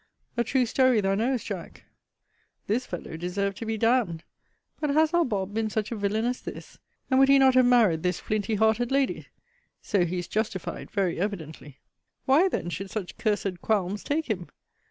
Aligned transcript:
A 0.35 0.43
true 0.43 0.65
story, 0.65 0.99
thou 0.99 1.13
knowest, 1.13 1.45
Jack. 1.45 1.83
This 2.65 2.87
fellow 2.87 3.17
deserved 3.17 3.55
to 3.57 3.67
be 3.67 3.77
d 3.77 3.85
d. 3.85 4.21
But 4.79 4.89
has 4.95 5.13
our 5.13 5.23
Bob. 5.23 5.53
been 5.53 5.69
such 5.69 5.91
a 5.91 5.95
villain 5.95 6.25
as 6.25 6.41
this? 6.41 6.79
And 7.11 7.19
would 7.19 7.29
he 7.29 7.37
not 7.37 7.53
have 7.53 7.67
married 7.67 8.01
this 8.01 8.19
flinty 8.19 8.55
hearted 8.55 8.91
lady? 8.91 9.27
So 9.83 10.03
he 10.03 10.17
is 10.17 10.27
justified 10.27 10.89
very 10.89 11.19
evidently. 11.19 11.77
Why, 12.25 12.47
then, 12.47 12.71
should 12.71 12.89
such 12.89 13.19
cursed 13.19 13.61
qualms 13.61 14.03
take 14.03 14.25
him? 14.27 14.47